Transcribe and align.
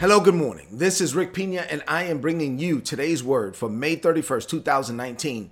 Hello, 0.00 0.20
good 0.20 0.36
morning. 0.36 0.68
This 0.70 1.00
is 1.00 1.16
Rick 1.16 1.34
Pina, 1.34 1.62
and 1.62 1.82
I 1.88 2.04
am 2.04 2.20
bringing 2.20 2.60
you 2.60 2.80
today's 2.80 3.24
word 3.24 3.56
for 3.56 3.68
May 3.68 3.96
31st, 3.96 4.48
2019. 4.48 5.50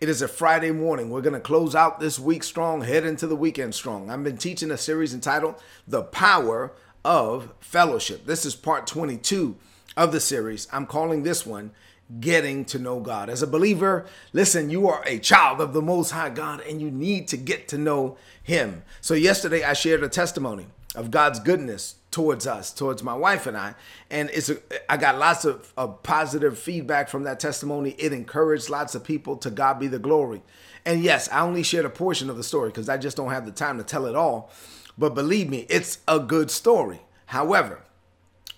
It 0.00 0.08
is 0.08 0.20
a 0.20 0.26
Friday 0.26 0.72
morning. 0.72 1.10
We're 1.10 1.20
going 1.20 1.34
to 1.34 1.38
close 1.38 1.76
out 1.76 2.00
this 2.00 2.18
week 2.18 2.42
strong, 2.42 2.80
head 2.80 3.06
into 3.06 3.28
the 3.28 3.36
weekend 3.36 3.72
strong. 3.72 4.10
I've 4.10 4.24
been 4.24 4.36
teaching 4.36 4.72
a 4.72 4.76
series 4.76 5.14
entitled 5.14 5.62
The 5.86 6.02
Power 6.02 6.72
of 7.04 7.52
Fellowship. 7.60 8.26
This 8.26 8.44
is 8.44 8.56
part 8.56 8.88
22 8.88 9.54
of 9.96 10.10
the 10.10 10.18
series. 10.18 10.66
I'm 10.72 10.86
calling 10.86 11.22
this 11.22 11.46
one 11.46 11.70
Getting 12.18 12.64
to 12.64 12.80
Know 12.80 12.98
God. 12.98 13.30
As 13.30 13.42
a 13.42 13.46
believer, 13.46 14.06
listen, 14.32 14.70
you 14.70 14.88
are 14.88 15.04
a 15.06 15.20
child 15.20 15.60
of 15.60 15.72
the 15.72 15.80
Most 15.80 16.10
High 16.10 16.30
God, 16.30 16.60
and 16.62 16.80
you 16.80 16.90
need 16.90 17.28
to 17.28 17.36
get 17.36 17.68
to 17.68 17.78
know 17.78 18.16
Him. 18.42 18.82
So, 19.00 19.14
yesterday 19.14 19.62
I 19.62 19.72
shared 19.72 20.02
a 20.02 20.08
testimony 20.08 20.66
of 20.96 21.12
God's 21.12 21.38
goodness 21.38 21.96
towards 22.14 22.46
us, 22.46 22.72
towards 22.72 23.02
my 23.02 23.12
wife 23.12 23.44
and 23.48 23.56
I. 23.56 23.74
And 24.08 24.30
it's 24.32 24.48
a, 24.48 24.58
I 24.88 24.96
got 24.96 25.18
lots 25.18 25.44
of, 25.44 25.72
of 25.76 26.04
positive 26.04 26.56
feedback 26.56 27.08
from 27.08 27.24
that 27.24 27.40
testimony. 27.40 27.96
It 27.98 28.12
encouraged 28.12 28.70
lots 28.70 28.94
of 28.94 29.02
people. 29.02 29.36
To 29.38 29.50
God 29.50 29.80
be 29.80 29.88
the 29.88 29.98
glory. 29.98 30.40
And 30.86 31.02
yes, 31.02 31.28
I 31.32 31.40
only 31.40 31.64
shared 31.64 31.84
a 31.84 31.90
portion 31.90 32.30
of 32.30 32.36
the 32.36 32.44
story 32.44 32.68
because 32.68 32.88
I 32.88 32.98
just 32.98 33.16
don't 33.16 33.32
have 33.32 33.46
the 33.46 33.50
time 33.50 33.78
to 33.78 33.84
tell 33.84 34.06
it 34.06 34.14
all. 34.14 34.52
But 34.96 35.16
believe 35.16 35.50
me, 35.50 35.66
it's 35.68 35.98
a 36.06 36.20
good 36.20 36.52
story. 36.52 37.00
However, 37.26 37.82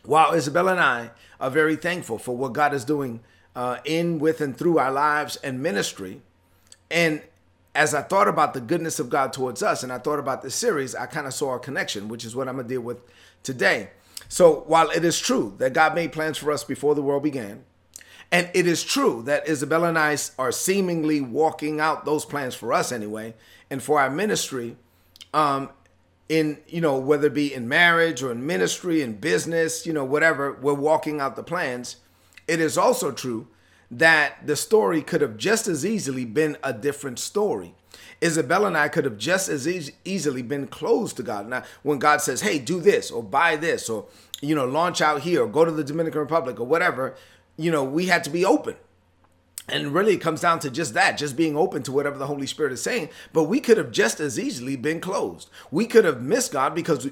while 0.05 0.35
Isabella 0.35 0.73
and 0.73 0.81
I 0.81 1.11
are 1.41 1.49
very 1.49 1.77
thankful 1.77 2.19
for 2.19 2.37
what 2.37 2.53
God 2.53 2.75
is 2.75 2.85
doing 2.85 3.21
uh, 3.55 3.79
in, 3.87 4.19
with, 4.19 4.43
and 4.43 4.55
through 4.55 4.79
our 4.79 4.93
lives 4.93 5.37
and 5.37 5.63
ministry, 5.63 6.21
and 6.91 7.23
as 7.77 7.95
I 7.95 8.03
thought 8.03 8.27
about 8.27 8.55
the 8.55 8.61
goodness 8.61 8.99
of 8.99 9.11
God 9.11 9.33
towards 9.33 9.63
us 9.63 9.83
and 9.83 9.93
I 9.93 9.99
thought 9.99 10.19
about 10.19 10.43
this 10.43 10.55
series, 10.55 10.95
I 10.95 11.07
kind 11.07 11.27
of 11.27 11.35
saw 11.35 11.55
a 11.55 11.59
connection, 11.59 12.09
which 12.09 12.25
is 12.25 12.35
what 12.35 12.49
I'm 12.49 12.57
going 12.57 12.67
to 12.67 12.75
deal 12.75 12.81
with 12.81 12.99
today. 13.43 13.91
So, 14.29 14.65
while 14.67 14.91
it 14.91 15.05
is 15.05 15.21
true 15.21 15.55
that 15.59 15.73
God 15.73 15.95
made 15.95 16.13
plans 16.13 16.39
for 16.39 16.51
us 16.51 16.65
before 16.65 16.95
the 16.95 17.03
world 17.03 17.23
began, 17.23 17.65
and 18.33 18.51
it 18.55 18.67
is 18.67 18.83
true 18.83 19.23
that 19.27 19.49
Isabella 19.49 19.91
and 19.91 19.99
I 19.99 20.17
are 20.39 20.51
seemingly 20.51 21.21
walking 21.21 21.79
out 21.79 22.05
those 22.05 22.25
plans 22.25 22.55
for 22.55 22.73
us 22.73 22.91
anyway, 22.91 23.35
and 23.71 23.83
for 23.83 24.01
our 24.01 24.11
ministry, 24.11 24.77
um, 25.33 25.69
in 26.29 26.59
you 26.67 26.81
know 26.81 26.99
whether 26.99 27.29
it 27.29 27.35
be 27.35 27.55
in 27.55 27.69
marriage 27.69 28.23
or 28.23 28.33
in 28.33 28.45
ministry 28.45 29.03
in 29.03 29.15
business, 29.15 29.87
you 29.87 29.93
know 29.93 30.05
whatever, 30.05 30.55
we're 30.55 30.75
walking 30.75 31.21
out 31.21 31.37
the 31.37 31.45
plans. 31.45 31.97
It 32.49 32.59
is 32.59 32.77
also 32.77 33.13
true 33.13 33.47
that 33.91 34.47
the 34.47 34.57
story 34.57 35.03
could 35.03 35.21
have 35.21 35.37
just 35.37 35.69
as 35.69 35.85
easily 35.85 36.25
been 36.25 36.57
a 36.63 36.73
different 36.73 37.19
story. 37.19 37.75
Isabella 38.23 38.69
and 38.69 38.77
I 38.77 38.89
could 38.89 39.05
have 39.05 39.19
just 39.19 39.49
as 39.49 39.69
e- 39.69 39.95
easily 40.05 40.43
been 40.43 40.67
closed 40.67 41.17
to 41.17 41.23
God. 41.23 41.49
Now, 41.49 41.63
when 41.83 41.99
God 41.99 42.21
says, 42.21 42.41
hey, 42.41 42.59
do 42.59 42.81
this 42.81 43.11
or 43.11 43.23
buy 43.23 43.57
this 43.57 43.89
or, 43.89 44.07
you 44.41 44.55
know, 44.55 44.65
launch 44.65 45.01
out 45.01 45.23
here 45.23 45.45
or 45.45 45.49
go 45.49 45.65
to 45.65 45.71
the 45.71 45.85
Dominican 45.85 46.21
Republic 46.21 46.59
or 46.59 46.67
whatever, 46.67 47.15
you 47.57 47.71
know, 47.71 47.85
we 47.85 48.07
had 48.07 48.25
to 48.25 48.31
be 48.31 48.45
open. 48.45 48.77
And 49.69 49.93
really, 49.93 50.15
it 50.15 50.21
comes 50.21 50.41
down 50.41 50.61
to 50.61 50.71
just 50.71 50.95
that, 50.95 51.19
just 51.19 51.37
being 51.37 51.57
open 51.57 51.83
to 51.83 51.93
whatever 51.93 52.19
the 52.19 52.29
Holy 52.29 52.47
Spirit 52.47 52.73
is 52.73 52.83
saying. 52.83 53.09
But 53.33 53.45
we 53.45 53.59
could 53.59 53.79
have 53.79 53.91
just 53.91 54.21
as 54.21 54.39
easily 54.39 54.77
been 54.77 55.01
closed. 55.01 55.51
We 55.73 55.87
could 55.87 56.05
have 56.05 56.23
missed 56.23 56.53
God 56.53 56.75
because 56.75 57.11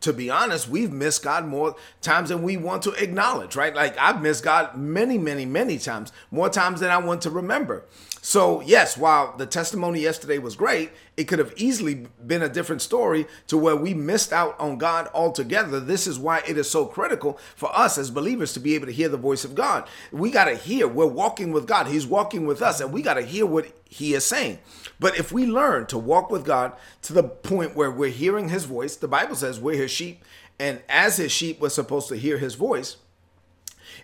to 0.00 0.12
be 0.12 0.30
honest, 0.30 0.68
we've 0.68 0.92
missed 0.92 1.22
God 1.22 1.46
more 1.46 1.76
times 2.00 2.30
than 2.30 2.42
we 2.42 2.56
want 2.56 2.82
to 2.84 2.92
acknowledge, 2.92 3.56
right? 3.56 3.74
Like 3.74 3.96
I've 3.98 4.22
missed 4.22 4.44
God 4.44 4.76
many, 4.76 5.18
many, 5.18 5.44
many 5.44 5.78
times, 5.78 6.12
more 6.30 6.48
times 6.48 6.80
than 6.80 6.90
I 6.90 6.98
want 6.98 7.22
to 7.22 7.30
remember. 7.30 7.84
So, 8.22 8.60
yes, 8.60 8.98
while 8.98 9.34
the 9.36 9.46
testimony 9.46 10.00
yesterday 10.00 10.38
was 10.38 10.54
great, 10.54 10.90
it 11.20 11.28
could 11.28 11.38
have 11.38 11.52
easily 11.54 12.06
been 12.26 12.40
a 12.40 12.48
different 12.48 12.80
story 12.80 13.26
to 13.48 13.58
where 13.58 13.76
we 13.76 13.92
missed 13.92 14.32
out 14.32 14.58
on 14.58 14.78
God 14.78 15.06
altogether. 15.12 15.78
This 15.78 16.06
is 16.06 16.18
why 16.18 16.42
it 16.48 16.56
is 16.56 16.70
so 16.70 16.86
critical 16.86 17.38
for 17.54 17.70
us 17.76 17.98
as 17.98 18.10
believers 18.10 18.54
to 18.54 18.60
be 18.60 18.74
able 18.74 18.86
to 18.86 18.92
hear 18.92 19.10
the 19.10 19.18
voice 19.18 19.44
of 19.44 19.54
God. 19.54 19.86
We 20.10 20.30
got 20.30 20.46
to 20.46 20.54
hear, 20.54 20.88
we're 20.88 21.04
walking 21.04 21.52
with 21.52 21.66
God, 21.66 21.88
He's 21.88 22.06
walking 22.06 22.46
with 22.46 22.62
us, 22.62 22.80
and 22.80 22.90
we 22.90 23.02
got 23.02 23.14
to 23.14 23.22
hear 23.22 23.44
what 23.44 23.70
He 23.84 24.14
is 24.14 24.24
saying. 24.24 24.60
But 24.98 25.18
if 25.18 25.30
we 25.30 25.44
learn 25.44 25.84
to 25.88 25.98
walk 25.98 26.30
with 26.30 26.46
God 26.46 26.72
to 27.02 27.12
the 27.12 27.22
point 27.22 27.76
where 27.76 27.90
we're 27.90 28.08
hearing 28.08 28.48
His 28.48 28.64
voice, 28.64 28.96
the 28.96 29.06
Bible 29.06 29.34
says 29.34 29.60
we're 29.60 29.76
His 29.76 29.90
sheep, 29.90 30.24
and 30.58 30.80
as 30.88 31.18
His 31.18 31.30
sheep, 31.30 31.60
we're 31.60 31.68
supposed 31.68 32.08
to 32.08 32.16
hear 32.16 32.38
His 32.38 32.54
voice. 32.54 32.96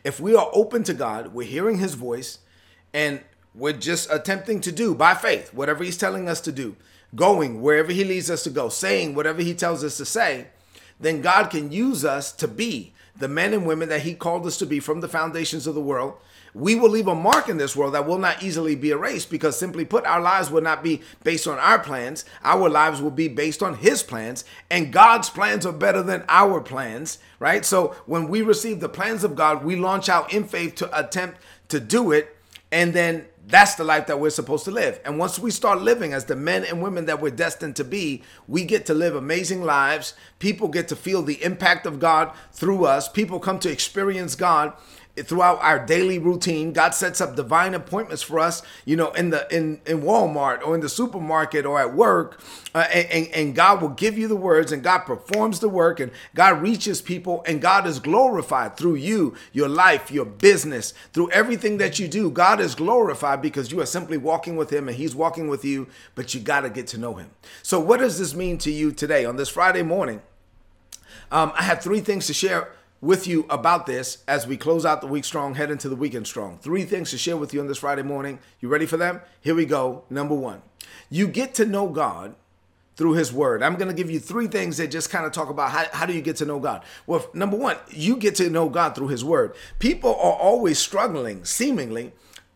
If 0.05 0.21
we 0.21 0.37
are 0.37 0.51
open 0.53 0.85
to 0.85 0.93
God, 0.93 1.33
we're 1.33 1.49
hearing 1.49 1.79
His 1.79 1.95
voice, 1.95 2.41
and 2.93 3.23
we're 3.55 3.73
just 3.73 4.13
attempting 4.13 4.61
to 4.61 4.71
do 4.71 4.95
by 4.95 5.15
faith 5.15 5.55
whatever 5.55 5.83
he's 5.83 5.97
telling 5.97 6.29
us 6.29 6.43
to 6.43 6.53
do, 6.53 6.77
going 7.15 7.63
wherever 7.63 7.93
he 7.93 8.05
leads 8.05 8.31
us 8.31 8.43
to 8.45 8.51
go, 8.51 8.69
saying 8.69 9.15
whatever 9.15 9.43
he 9.43 9.55
tells 9.55 9.85
us 9.85 9.97
to 9.97 10.05
say, 10.05 10.49
then 10.99 11.21
God 11.21 11.51
can 11.51 11.71
use 11.71 12.05
us 12.05 12.33
to 12.33 12.49
be 12.49 12.93
the 13.19 13.29
men 13.29 13.55
and 13.55 13.67
women 13.67 13.89
that 13.89 14.03
he 14.03 14.15
called 14.15 14.47
us 14.47 14.59
to 14.59 14.67
be 14.67 14.81
from 14.81 15.01
the 15.01 15.09
foundations 15.09 15.67
of 15.67 15.75
the 15.75 15.81
world. 15.81 16.15
We 16.55 16.75
will 16.75 16.89
leave 16.89 17.07
a 17.07 17.15
mark 17.15 17.51
in 17.51 17.59
this 17.59 17.77
world 17.77 17.93
that 17.95 18.07
will 18.07 18.19
not 18.19 18.43
easily 18.43 18.75
be 18.75 18.91
erased 18.91 19.31
because 19.31 19.59
simply 19.59 19.85
put, 19.85 20.07
our 20.07 20.21
lives 20.21 20.51
will 20.51 20.63
not 20.63 20.83
be 20.83 21.03
based 21.23 21.47
on 21.47 21.59
our 21.59 21.79
plans. 21.79 22.25
Our 22.43 22.71
lives 22.71 23.03
will 23.03 23.11
be 23.11 23.29
based 23.29 23.63
on 23.63 23.75
his 23.75 24.03
plans, 24.03 24.45
and 24.71 24.93
God's 24.93 25.29
plans 25.29 25.67
are 25.67 25.73
better 25.73 26.03
than 26.03 26.25
our 26.29 26.63
plans, 26.63 27.19
right? 27.41 27.65
So 27.65 27.95
when 28.07 28.29
we 28.29 28.41
receive 28.41 28.81
the 28.81 28.89
plans 28.89 29.23
of 29.23 29.37
God, 29.37 29.65
we 29.65 29.77
launch 29.77 30.09
out 30.09 30.33
in 30.33 30.45
faith 30.45 30.77
to 30.77 30.99
attempt 30.99 31.39
to 31.69 31.79
do 31.79 32.13
it, 32.13 32.35
and 32.73 32.95
then 32.95 33.27
that's 33.49 33.77
the 33.77 33.85
life 33.85 34.09
that 34.09 34.19
we're 34.19 34.31
supposed 34.31 34.65
to 34.65 34.73
live. 34.73 34.99
And 35.05 35.19
once 35.19 35.39
we 35.39 35.53
start 35.53 35.81
living 35.81 36.13
as 36.13 36.25
the 36.25 36.35
men 36.35 36.65
and 36.65 36.83
women 36.83 37.07
that 37.07 37.21
we're 37.21 37.31
destined 37.31 37.77
to 37.77 37.85
be, 37.85 38.23
we 38.49 38.65
get 38.65 38.87
to 38.87 38.95
live 38.95 39.15
amazing 39.15 39.63
lives. 39.63 40.15
People 40.41 40.67
get 40.67 40.89
to 40.89 40.97
feel 40.97 41.23
the 41.23 41.43
impact 41.45 41.87
of 41.87 42.01
God 42.01 42.33
through 42.53 42.87
us. 42.87 43.09
People 43.09 43.39
come 43.39 43.61
to 43.61 43.71
experience 43.71 44.35
God 44.35 44.73
throughout 45.25 45.61
our 45.63 45.85
daily 45.85 46.19
routine. 46.19 46.73
God 46.73 46.95
sets 46.95 47.21
up 47.21 47.37
divine 47.37 47.75
appointments 47.75 48.23
for 48.23 48.39
us 48.39 48.63
you 48.85 48.97
know 48.97 49.11
in 49.13 49.31
the 49.31 49.47
in 49.55 49.81
in 49.87 50.03
walmart 50.03 50.63
or 50.67 50.75
in 50.75 50.81
the 50.81 50.89
supermarket 50.89 51.65
or 51.67 51.81
at 51.81 51.95
work 51.95 52.41
uh, 52.75 52.87
and, 52.93 53.29
and 53.29 53.55
god 53.55 53.81
will 53.81 53.89
give 53.91 54.17
you 54.19 54.29
the 54.29 54.37
words 54.37 54.73
and 54.73 54.83
god 54.83 55.01
performs 55.01 55.61
the 55.61 55.69
work 55.69 56.01
and 56.01 56.11
god 56.35 56.61
reaches 56.63 57.01
people 57.01 57.43
and 57.47 57.61
god 57.61 57.87
is 57.87 57.99
glorified 57.99 58.77
through 58.77 58.95
you 58.95 59.35
your 59.53 59.69
life 59.69 60.11
your 60.11 60.25
business 60.25 60.93
through 61.13 61.31
everything 61.31 61.79
that 61.79 61.99
you 61.99 62.09
do. 62.09 62.31
God 62.31 62.61
is 62.61 62.75
glorified 62.75 63.43
because 63.43 63.71
you 63.71 63.81
are 63.81 63.87
simply 63.87 64.17
walking 64.17 64.57
with 64.57 64.71
him 64.71 64.89
and 64.89 64.97
he's 64.97 65.15
walking 65.15 65.49
with 65.49 65.65
you 65.65 65.87
but 66.15 66.35
you 66.35 66.41
got 66.41 66.61
to 66.61 66.71
get 66.71 66.87
to 66.89 66.99
know 66.99 67.15
him. 67.15 67.31
So 67.63 67.81
what 67.81 67.99
does 68.01 68.19
this 68.19 68.35
mean 68.35 68.59
to 68.59 68.71
you 68.71 68.93
today? 68.93 69.25
On 69.25 69.37
this 69.37 69.49
friday 69.49 69.83
morning 69.83 70.23
um, 71.31 71.53
i 71.57 71.63
have 71.63 71.83
three 71.83 72.01
things 72.01 72.27
to 72.27 72.35
share 72.35 72.73
with 73.01 73.27
you 73.27 73.47
about 73.51 73.87
this 73.87 74.25
as 74.27 74.47
we 74.47 74.57
close 74.57 74.85
out 74.87 75.01
the 75.01 75.07
week 75.07 75.25
strong, 75.25 75.55
head 75.55 75.71
into 75.71 75.89
the 75.89 75.97
weekend 75.97 76.27
strong. 76.27 76.59
Three 76.59 76.85
things 76.85 77.11
to 77.11 77.19
share 77.19 77.37
with 77.37 77.53
you 77.53 77.61
on 77.61 77.67
this 77.67 77.79
Friday 77.79 78.03
morning. 78.03 78.39
You 78.61 78.69
ready 78.69 78.87
for 78.87 78.97
them? 78.97 79.21
Here 79.41 79.55
we 79.55 79.67
go. 79.67 80.05
Number 80.11 80.35
one, 80.35 80.63
you 81.11 81.29
get 81.29 81.55
to 81.55 81.67
know 81.67 81.89
God 81.89 82.35
through 82.97 83.13
his 83.13 83.33
word. 83.33 83.63
I'm 83.63 83.77
going 83.77 83.89
to 83.89 83.95
give 83.95 84.11
you 84.11 84.19
three 84.19 84.47
things 84.47 84.79
that 84.79 84.91
just 84.91 85.11
kind 85.11 85.27
of 85.27 85.33
talk 85.33 85.51
about 85.51 85.71
how, 85.71 85.85
how 85.93 86.07
do 86.07 86.15
you 86.15 86.23
get 86.23 86.37
to 86.37 86.47
know 86.47 86.59
God? 86.59 86.83
Well, 87.07 87.29
number 87.35 87.57
one, 87.57 87.77
you 87.91 88.17
get 88.17 88.37
to 88.37 88.49
know 88.49 88.69
God 88.69 88.95
through 88.95 89.09
his 89.09 89.25
word. 89.25 89.55
People 89.79 90.11
are 90.11 90.33
always 90.33 90.79
struggling, 90.79 91.45
seemingly, 91.45 92.13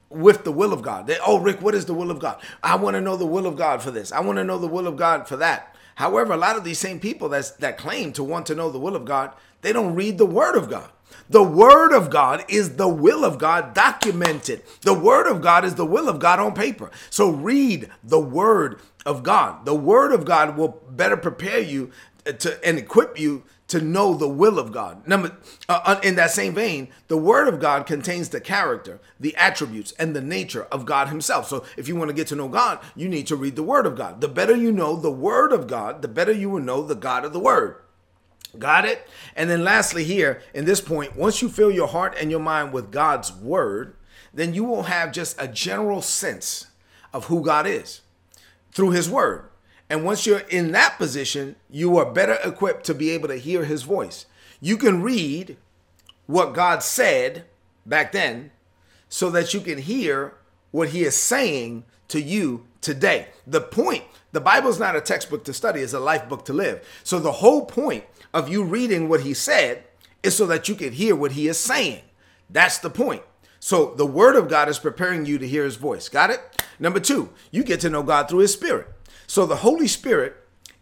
with 0.09 0.45
the 0.45 0.53
will 0.53 0.73
of 0.73 0.83
God. 0.83 1.06
They, 1.06 1.19
oh, 1.25 1.39
Rick, 1.39 1.61
what 1.61 1.75
is 1.75 1.84
the 1.84 1.95
will 1.95 2.11
of 2.11 2.19
God? 2.19 2.41
I 2.62 2.77
want 2.77 2.95
to 2.95 3.00
know 3.00 3.17
the 3.17 3.27
will 3.27 3.47
of 3.47 3.56
God 3.56 3.83
for 3.83 3.91
this. 3.91 4.11
I 4.11 4.21
want 4.21 4.39
to 4.39 4.45
know 4.45 4.59
the 4.59 4.67
will 4.67 4.87
of 4.87 4.97
God 4.97 5.29
for 5.29 5.37
that. 5.37 5.69
However, 6.00 6.33
a 6.33 6.38
lot 6.38 6.56
of 6.56 6.65
these 6.65 6.78
same 6.78 6.99
people 6.99 7.28
that's, 7.28 7.50
that 7.50 7.77
claim 7.77 8.15
to 8.15 8.25
want 8.25 8.47
to 8.47 8.55
know 8.55 8.71
the 8.71 8.78
will 8.78 8.97
of 8.97 9.05
God, 9.05 9.34
they 9.61 9.71
don't 9.71 9.94
read 9.94 10.16
the 10.16 10.25
Word 10.25 10.56
of 10.56 10.71
God. 10.71 10.88
The 11.28 11.43
Word 11.43 11.93
of 11.93 12.09
God 12.09 12.43
is 12.49 12.77
the 12.77 12.88
will 12.88 13.22
of 13.22 13.37
God 13.37 13.75
documented. 13.75 14.62
The 14.81 14.94
Word 14.94 15.27
of 15.27 15.43
God 15.43 15.62
is 15.62 15.75
the 15.75 15.84
will 15.84 16.09
of 16.09 16.19
God 16.19 16.41
on 16.41 16.55
paper. 16.55 16.91
So 17.11 17.28
read 17.28 17.91
the 18.03 18.19
Word 18.19 18.81
of 19.05 19.22
God. 19.22 19.66
The 19.66 19.75
Word 19.75 20.12
of 20.12 20.25
God 20.25 20.56
will 20.56 20.81
better 20.88 21.19
prepare 21.19 21.61
you 21.61 21.91
to 22.32 22.65
and 22.67 22.79
equip 22.79 23.19
you 23.19 23.43
to 23.71 23.81
know 23.81 24.15
the 24.15 24.29
will 24.29 24.59
of 24.59 24.73
God. 24.73 25.06
Number 25.06 25.37
uh, 25.69 25.81
uh, 25.85 26.00
in 26.03 26.17
that 26.17 26.32
same 26.32 26.55
vein, 26.55 26.88
the 27.06 27.17
word 27.17 27.47
of 27.47 27.61
God 27.61 27.87
contains 27.87 28.29
the 28.29 28.41
character, 28.41 29.00
the 29.21 29.35
attributes 29.37 29.93
and 29.93 30.15
the 30.15 30.21
nature 30.21 30.65
of 30.65 30.85
God 30.85 31.09
himself. 31.09 31.49
So 31.49 31.65
if 31.77 31.87
you 31.87 31.94
want 31.94 32.09
to 32.09 32.15
get 32.15 32.27
to 32.29 32.35
know 32.35 32.49
God, 32.49 32.81
you 32.97 33.09
need 33.09 33.29
to 33.29 33.37
read 33.37 33.55
the 33.55 33.62
word 33.62 33.87
of 33.87 33.97
God. 33.97 34.21
The 34.21 34.29
better 34.29 34.56
you 34.56 34.73
know 34.73 34.97
the 34.97 35.11
word 35.11 35.53
of 35.53 35.69
God, 35.69 36.03
the 36.03 36.09
better 36.09 36.32
you 36.32 36.50
will 36.50 36.61
know 36.61 36.82
the 36.82 36.97
God 36.97 37.25
of 37.25 37.32
the 37.32 37.38
word. 37.38 37.77
Got 38.59 38.85
it? 38.85 39.06
And 39.37 39.49
then 39.49 39.62
lastly 39.62 40.03
here 40.03 40.43
in 40.53 40.65
this 40.65 40.81
point, 40.81 41.17
once 41.17 41.41
you 41.41 41.49
fill 41.49 41.71
your 41.71 41.87
heart 41.87 42.17
and 42.21 42.29
your 42.29 42.41
mind 42.41 42.73
with 42.73 42.91
God's 42.91 43.33
word, 43.33 43.94
then 44.35 44.53
you 44.53 44.65
will 44.65 44.85
have 44.85 45.12
just 45.12 45.41
a 45.41 45.47
general 45.47 46.03
sense 46.03 46.67
of 47.12 47.26
who 47.26 47.43
God 47.43 47.69
is 47.69 48.00
through 48.73 48.91
his 48.91 49.09
word. 49.09 49.50
And 49.90 50.04
once 50.04 50.25
you're 50.25 50.38
in 50.38 50.70
that 50.70 50.98
position, 50.98 51.56
you 51.69 51.98
are 51.98 52.10
better 52.10 52.38
equipped 52.44 52.84
to 52.87 52.94
be 52.94 53.10
able 53.10 53.26
to 53.28 53.37
hear 53.37 53.64
his 53.64 53.82
voice. 53.82 54.25
You 54.60 54.76
can 54.76 55.02
read 55.02 55.56
what 56.26 56.54
God 56.54 56.84
said 56.84 57.44
back 57.84 58.12
then 58.12 58.52
so 59.08 59.31
that 59.31 59.52
you 59.52 59.60
can 59.60 59.78
hear 59.78 60.34
what 60.70 60.90
he 60.90 61.02
is 61.02 61.16
saying 61.16 61.84
to 62.06 62.20
you 62.20 62.66
today. 62.81 63.28
The 63.46 63.60
point, 63.60 64.04
the 64.31 64.40
Bible 64.40 64.70
is 64.70 64.78
not 64.78 64.94
a 64.94 65.00
textbook 65.00 65.44
to 65.44 65.52
study, 65.52 65.81
it's 65.81 65.92
a 65.92 65.98
life 65.98 66.28
book 66.28 66.44
to 66.44 66.52
live. 66.52 66.87
So 67.02 67.19
the 67.19 67.32
whole 67.32 67.66
point 67.66 68.04
of 68.32 68.48
you 68.48 68.62
reading 68.62 69.08
what 69.08 69.22
he 69.22 69.34
said 69.34 69.82
is 70.22 70.37
so 70.37 70.46
that 70.46 70.69
you 70.69 70.76
can 70.76 70.92
hear 70.92 71.16
what 71.16 71.32
he 71.32 71.48
is 71.48 71.58
saying. 71.58 72.02
That's 72.48 72.78
the 72.78 72.90
point. 72.90 73.22
So 73.58 73.94
the 73.94 74.06
word 74.06 74.37
of 74.37 74.48
God 74.48 74.69
is 74.69 74.78
preparing 74.78 75.26
you 75.26 75.38
to 75.38 75.48
hear 75.48 75.64
his 75.64 75.76
voice. 75.76 76.08
Got 76.08 76.31
it? 76.31 76.64
Number 76.78 77.00
two, 77.00 77.31
you 77.50 77.64
get 77.64 77.81
to 77.81 77.90
know 77.90 78.04
God 78.04 78.28
through 78.28 78.38
his 78.38 78.52
spirit. 78.52 78.87
So 79.31 79.47
the 79.47 79.55
Holy 79.55 79.87
Spirit 79.87 80.35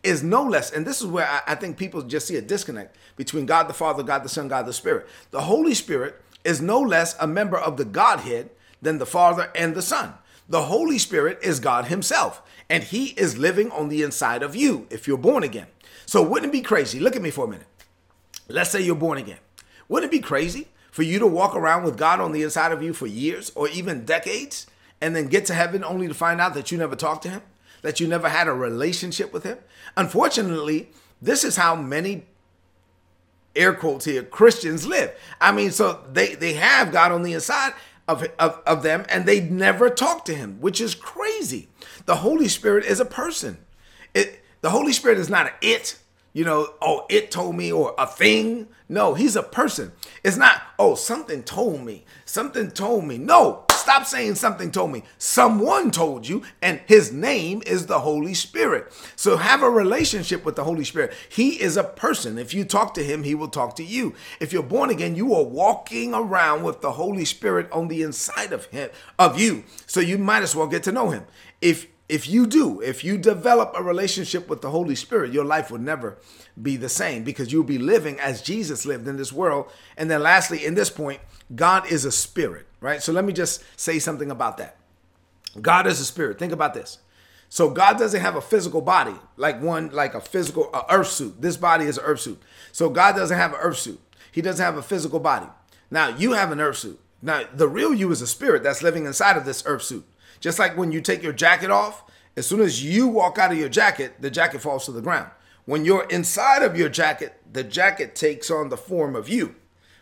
is 0.02 0.22
no 0.22 0.42
less, 0.42 0.72
and 0.72 0.86
this 0.86 1.02
is 1.02 1.06
where 1.06 1.28
I, 1.28 1.52
I 1.52 1.54
think 1.54 1.76
people 1.76 2.00
just 2.00 2.26
see 2.26 2.36
a 2.36 2.40
disconnect 2.40 2.96
between 3.14 3.44
God 3.44 3.68
the 3.68 3.74
Father, 3.74 4.02
God 4.02 4.24
the 4.24 4.30
Son, 4.30 4.48
God 4.48 4.64
the 4.64 4.72
Spirit. 4.72 5.06
The 5.32 5.42
Holy 5.42 5.74
Spirit 5.74 6.18
is 6.44 6.58
no 6.58 6.80
less 6.80 7.14
a 7.20 7.26
member 7.26 7.58
of 7.58 7.76
the 7.76 7.84
Godhead 7.84 8.48
than 8.80 8.96
the 8.96 9.04
Father 9.04 9.50
and 9.54 9.74
the 9.74 9.82
Son. 9.82 10.14
The 10.48 10.62
Holy 10.62 10.96
Spirit 10.96 11.38
is 11.42 11.60
God 11.60 11.88
Himself, 11.88 12.40
and 12.70 12.84
He 12.84 13.08
is 13.18 13.36
living 13.36 13.70
on 13.70 13.90
the 13.90 14.02
inside 14.02 14.42
of 14.42 14.56
you 14.56 14.86
if 14.88 15.06
you're 15.06 15.18
born 15.18 15.42
again. 15.42 15.66
So, 16.06 16.22
wouldn't 16.22 16.48
it 16.48 16.52
be 16.56 16.62
crazy? 16.62 16.98
Look 16.98 17.16
at 17.16 17.20
me 17.20 17.30
for 17.30 17.44
a 17.44 17.48
minute. 17.48 17.66
Let's 18.48 18.70
say 18.70 18.80
you're 18.80 18.96
born 18.96 19.18
again. 19.18 19.40
Wouldn't 19.90 20.10
it 20.10 20.16
be 20.16 20.22
crazy 20.22 20.68
for 20.90 21.02
you 21.02 21.18
to 21.18 21.26
walk 21.26 21.54
around 21.54 21.84
with 21.84 21.98
God 21.98 22.18
on 22.18 22.32
the 22.32 22.44
inside 22.44 22.72
of 22.72 22.82
you 22.82 22.94
for 22.94 23.06
years 23.06 23.52
or 23.54 23.68
even 23.68 24.06
decades 24.06 24.66
and 25.02 25.14
then 25.14 25.26
get 25.26 25.44
to 25.44 25.54
heaven 25.54 25.84
only 25.84 26.08
to 26.08 26.14
find 26.14 26.40
out 26.40 26.54
that 26.54 26.72
you 26.72 26.78
never 26.78 26.96
talked 26.96 27.24
to 27.24 27.28
him, 27.28 27.42
that 27.82 28.00
you 28.00 28.08
never 28.08 28.28
had 28.28 28.48
a 28.48 28.52
relationship 28.52 29.32
with 29.32 29.44
him? 29.44 29.58
Unfortunately, 29.96 30.90
this 31.20 31.44
is 31.44 31.56
how 31.56 31.74
many 31.74 32.26
air 33.56 33.74
quotes 33.74 34.04
here 34.04 34.22
Christians 34.22 34.86
live. 34.86 35.12
I 35.40 35.52
mean, 35.52 35.70
so 35.70 36.00
they 36.12 36.34
they 36.34 36.54
have 36.54 36.92
God 36.92 37.12
on 37.12 37.22
the 37.22 37.32
inside 37.32 37.72
of, 38.06 38.26
of, 38.38 38.62
of 38.66 38.82
them 38.82 39.04
and 39.08 39.26
they 39.26 39.40
never 39.40 39.90
talk 39.90 40.24
to 40.26 40.34
him, 40.34 40.60
which 40.60 40.80
is 40.80 40.94
crazy. 40.94 41.68
The 42.06 42.16
Holy 42.16 42.48
Spirit 42.48 42.84
is 42.84 43.00
a 43.00 43.04
person. 43.04 43.58
It 44.14 44.42
the 44.60 44.70
Holy 44.70 44.92
Spirit 44.92 45.18
is 45.18 45.28
not 45.28 45.46
an 45.46 45.52
it 45.60 45.98
you 46.32 46.44
know, 46.44 46.74
oh, 46.80 47.04
it 47.08 47.30
told 47.30 47.56
me 47.56 47.72
or 47.72 47.94
a 47.98 48.06
thing. 48.06 48.68
No, 48.88 49.14
he's 49.14 49.34
a 49.34 49.42
person. 49.42 49.90
It's 50.22 50.36
not, 50.36 50.62
oh, 50.78 50.94
something 50.94 51.42
told 51.42 51.82
me. 51.82 52.04
Something 52.26 52.70
told 52.70 53.06
me. 53.06 53.18
No, 53.18 53.64
stop 53.88 54.04
saying 54.04 54.34
something 54.34 54.70
told 54.70 54.92
me. 54.92 55.02
Someone 55.16 55.90
told 55.90 56.28
you, 56.28 56.42
and 56.60 56.78
his 56.84 57.10
name 57.10 57.62
is 57.64 57.86
the 57.86 58.00
Holy 58.00 58.34
Spirit. 58.34 58.92
So 59.16 59.38
have 59.38 59.62
a 59.62 59.70
relationship 59.70 60.44
with 60.44 60.56
the 60.56 60.64
Holy 60.64 60.84
Spirit. 60.84 61.14
He 61.30 61.58
is 61.62 61.78
a 61.78 61.84
person. 61.84 62.36
If 62.36 62.52
you 62.52 62.66
talk 62.66 62.92
to 62.94 63.02
him, 63.02 63.22
he 63.22 63.34
will 63.34 63.48
talk 63.48 63.76
to 63.76 63.82
you. 63.82 64.14
If 64.40 64.52
you're 64.52 64.62
born 64.62 64.90
again, 64.90 65.16
you 65.16 65.32
are 65.32 65.42
walking 65.42 66.12
around 66.12 66.64
with 66.64 66.82
the 66.82 66.92
Holy 66.92 67.24
Spirit 67.24 67.72
on 67.72 67.88
the 67.88 68.02
inside 68.02 68.52
of 68.52 68.66
him, 68.66 68.90
of 69.18 69.40
you. 69.40 69.64
So 69.86 70.00
you 70.00 70.18
might 70.18 70.42
as 70.42 70.54
well 70.54 70.66
get 70.66 70.82
to 70.82 70.92
know 70.92 71.08
him. 71.08 71.24
If 71.62 71.86
if 72.10 72.28
you 72.28 72.46
do, 72.46 72.80
if 72.80 73.04
you 73.04 73.18
develop 73.18 73.72
a 73.74 73.82
relationship 73.82 74.48
with 74.48 74.60
the 74.62 74.70
Holy 74.70 74.94
Spirit, 74.94 75.32
your 75.32 75.44
life 75.44 75.70
will 75.70 75.78
never 75.78 76.18
be 76.60 76.76
the 76.76 76.88
same 76.88 77.22
because 77.22 77.52
you'll 77.52 77.64
be 77.64 77.78
living 77.78 78.18
as 78.20 78.40
Jesus 78.40 78.86
lived 78.86 79.06
in 79.08 79.18
this 79.18 79.32
world. 79.32 79.70
And 79.96 80.10
then, 80.10 80.22
lastly, 80.22 80.64
in 80.64 80.74
this 80.74 80.88
point, 80.88 81.20
God 81.54 81.90
is 81.90 82.06
a 82.06 82.12
spirit, 82.12 82.66
right? 82.80 83.02
So, 83.02 83.12
let 83.12 83.24
me 83.24 83.32
just 83.32 83.62
say 83.78 83.98
something 83.98 84.30
about 84.30 84.56
that. 84.58 84.76
God 85.60 85.86
is 85.86 86.00
a 86.00 86.04
spirit. 86.04 86.38
Think 86.38 86.52
about 86.52 86.74
this. 86.74 86.98
So, 87.48 87.70
God 87.70 87.98
doesn't 87.98 88.20
have 88.20 88.36
a 88.36 88.40
physical 88.40 88.80
body 88.80 89.14
like 89.36 89.60
one, 89.60 89.90
like 89.90 90.14
a 90.14 90.20
physical 90.20 90.70
a 90.74 90.84
earth 90.90 91.08
suit. 91.08 91.40
This 91.40 91.56
body 91.56 91.86
is 91.86 91.98
an 91.98 92.04
earth 92.04 92.20
suit. 92.20 92.42
So, 92.72 92.90
God 92.90 93.16
doesn't 93.16 93.36
have 93.36 93.52
an 93.52 93.60
earth 93.60 93.78
suit. 93.78 94.00
He 94.30 94.42
doesn't 94.42 94.64
have 94.64 94.76
a 94.76 94.82
physical 94.82 95.20
body. 95.20 95.46
Now, 95.90 96.08
you 96.08 96.32
have 96.32 96.52
an 96.52 96.60
earth 96.60 96.78
suit. 96.78 97.00
Now, 97.20 97.42
the 97.52 97.68
real 97.68 97.92
you 97.92 98.10
is 98.12 98.22
a 98.22 98.26
spirit 98.26 98.62
that's 98.62 98.82
living 98.82 99.06
inside 99.06 99.36
of 99.36 99.44
this 99.44 99.62
earth 99.66 99.82
suit. 99.82 100.06
Just 100.40 100.58
like 100.58 100.76
when 100.76 100.92
you 100.92 101.00
take 101.00 101.22
your 101.22 101.32
jacket 101.32 101.70
off, 101.70 102.04
as 102.36 102.46
soon 102.46 102.60
as 102.60 102.84
you 102.84 103.08
walk 103.08 103.38
out 103.38 103.50
of 103.50 103.58
your 103.58 103.68
jacket, 103.68 104.14
the 104.20 104.30
jacket 104.30 104.60
falls 104.60 104.84
to 104.84 104.92
the 104.92 105.02
ground. 105.02 105.30
When 105.64 105.84
you're 105.84 106.04
inside 106.04 106.62
of 106.62 106.78
your 106.78 106.88
jacket, 106.88 107.40
the 107.52 107.64
jacket 107.64 108.14
takes 108.14 108.50
on 108.50 108.68
the 108.68 108.76
form 108.76 109.16
of 109.16 109.28
you. 109.28 109.56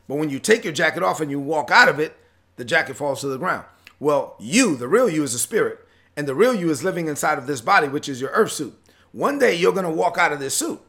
But 0.06 0.16
when 0.16 0.28
you 0.28 0.38
take 0.38 0.62
your 0.62 0.72
jacket 0.72 1.02
off 1.02 1.20
and 1.20 1.30
you 1.30 1.40
walk 1.40 1.70
out 1.70 1.88
of 1.88 1.98
it, 1.98 2.16
the 2.56 2.64
jacket 2.64 2.96
falls 2.96 3.20
to 3.20 3.28
the 3.28 3.38
ground. 3.38 3.64
Well, 3.98 4.36
you, 4.38 4.76
the 4.76 4.88
real 4.88 5.08
you, 5.08 5.22
is 5.22 5.34
a 5.34 5.38
spirit, 5.38 5.86
and 6.16 6.26
the 6.26 6.34
real 6.34 6.54
you 6.54 6.70
is 6.70 6.84
living 6.84 7.08
inside 7.08 7.38
of 7.38 7.46
this 7.46 7.60
body, 7.60 7.88
which 7.88 8.08
is 8.08 8.20
your 8.20 8.30
earth 8.30 8.52
suit. 8.52 8.74
One 9.12 9.38
day 9.38 9.54
you're 9.54 9.72
going 9.72 9.84
to 9.84 9.90
walk 9.90 10.18
out 10.18 10.32
of 10.32 10.40
this 10.40 10.54
suit. 10.54 10.80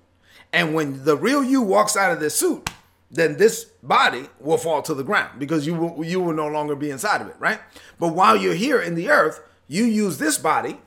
And 0.52 0.74
when 0.74 1.04
the 1.04 1.16
real 1.16 1.44
you 1.44 1.62
walks 1.62 1.96
out 1.96 2.12
of 2.12 2.20
this 2.20 2.36
suit, 2.36 2.70
then 3.10 3.38
this 3.38 3.66
body 3.84 4.28
will 4.40 4.58
fall 4.58 4.82
to 4.82 4.94
the 4.94 5.04
ground 5.04 5.40
because 5.40 5.66
you 5.66 5.76
will, 5.76 6.04
you 6.04 6.20
will 6.20 6.34
no 6.34 6.48
longer 6.48 6.76
be 6.76 6.90
inside 6.90 7.22
of 7.22 7.28
it, 7.28 7.36
right? 7.40 7.60
But 8.00 8.14
while 8.14 8.36
you're 8.36 8.54
here 8.54 8.82
in 8.82 8.96
the 8.96 9.10
earth, 9.10 9.42
you 9.68 9.86
use 9.86 10.18
this 10.18 10.38
body 10.38 10.80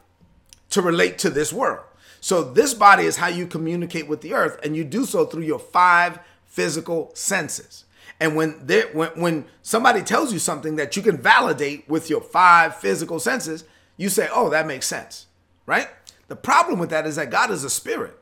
to 0.71 0.83
relate 0.83 1.19
to 1.19 1.31
this 1.31 1.53
world. 1.53 1.85
So 2.21 2.45
this 2.45 2.75
body 2.75 3.05
is 3.05 3.17
how 3.17 3.29
you 3.29 3.47
communicate 3.47 4.07
with 4.07 4.21
the 4.21 4.35
earth, 4.35 4.59
and 4.63 4.77
you 4.77 4.85
do 4.85 5.07
so 5.07 5.25
through 5.25 5.45
your 5.45 5.59
five 5.59 6.19
physical 6.47 7.11
senses. 7.15 7.85
And 8.19 8.37
when 8.37 8.53
when, 8.93 9.09
when 9.11 9.45
somebody 9.63 10.03
tells 10.03 10.33
you 10.33 10.39
something 10.39 10.77
that 10.77 10.97
you 10.97 11.03
can 11.03 11.17
validate 11.17 11.89
with 11.89 12.11
your 12.11 12.21
five 12.21 12.77
physical 12.77 13.21
senses, 13.21 13.65
you 13.97 14.09
say, 14.09 14.29
"Oh, 14.33 14.51
that 14.51 14.67
makes 14.67 14.87
sense," 14.87 15.27
right? 15.67 15.89
The 16.29 16.37
problem 16.37 16.79
with 16.79 16.91
that 16.91 17.07
is 17.07 17.17
that 17.17 17.31
God 17.31 17.51
is 17.51 17.65
a 17.65 17.71
spirit, 17.71 18.19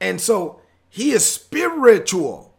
and 0.00 0.20
so 0.20 0.60
He 0.88 1.12
is 1.12 1.24
spiritual 1.24 2.50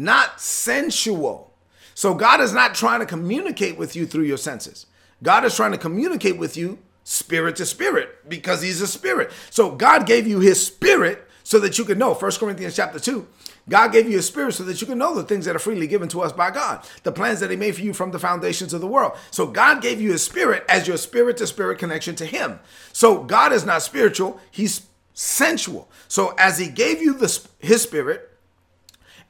not 0.00 0.40
sensual. 0.40 1.52
So 1.94 2.14
God 2.14 2.40
is 2.40 2.52
not 2.52 2.74
trying 2.74 3.00
to 3.00 3.06
communicate 3.06 3.76
with 3.76 3.94
you 3.94 4.06
through 4.06 4.24
your 4.24 4.38
senses. 4.38 4.86
God 5.22 5.44
is 5.44 5.54
trying 5.54 5.72
to 5.72 5.78
communicate 5.78 6.38
with 6.38 6.56
you 6.56 6.78
spirit 7.04 7.56
to 7.56 7.66
spirit 7.66 8.28
because 8.28 8.62
he's 8.62 8.80
a 8.80 8.86
spirit. 8.86 9.30
So 9.50 9.72
God 9.72 10.06
gave 10.06 10.26
you 10.26 10.40
his 10.40 10.64
spirit 10.64 11.28
so 11.42 11.58
that 11.60 11.78
you 11.78 11.84
can 11.84 11.98
know. 11.98 12.14
First 12.14 12.40
Corinthians 12.40 12.76
chapter 12.76 12.98
2. 12.98 13.26
God 13.68 13.92
gave 13.92 14.10
you 14.10 14.18
a 14.18 14.22
spirit 14.22 14.54
so 14.54 14.64
that 14.64 14.80
you 14.80 14.86
can 14.86 14.98
know 14.98 15.14
the 15.14 15.22
things 15.22 15.44
that 15.44 15.54
are 15.54 15.60
freely 15.60 15.86
given 15.86 16.08
to 16.08 16.22
us 16.22 16.32
by 16.32 16.50
God, 16.50 16.84
the 17.02 17.12
plans 17.12 17.40
that 17.40 17.50
He 17.50 17.56
made 17.56 17.74
for 17.74 17.82
you 17.82 17.92
from 17.92 18.10
the 18.10 18.18
foundations 18.18 18.72
of 18.72 18.80
the 18.80 18.86
world. 18.86 19.12
So 19.30 19.46
God 19.46 19.82
gave 19.82 20.00
you 20.00 20.12
a 20.12 20.18
spirit 20.18 20.64
as 20.68 20.88
your 20.88 20.96
spirit 20.96 21.36
to 21.38 21.46
spirit 21.46 21.78
connection 21.78 22.14
to 22.16 22.26
Him. 22.26 22.60
So 22.92 23.22
God 23.22 23.52
is 23.52 23.64
not 23.64 23.82
spiritual, 23.82 24.40
He's 24.50 24.86
sensual. 25.14 25.90
So 26.08 26.34
as 26.38 26.58
He 26.58 26.68
gave 26.68 27.00
you 27.00 27.14
the, 27.14 27.48
His 27.58 27.82
spirit, 27.82 28.30